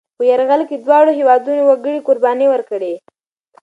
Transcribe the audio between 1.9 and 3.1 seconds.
قربانۍ ورکړې.